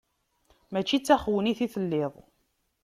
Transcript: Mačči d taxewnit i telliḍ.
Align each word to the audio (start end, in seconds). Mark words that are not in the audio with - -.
Mačči 0.71 0.97
d 0.99 1.03
taxewnit 1.03 1.59
i 1.65 1.67
telliḍ. 1.73 2.13